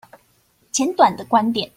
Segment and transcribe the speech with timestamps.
[0.71, 1.69] 簡短的觀點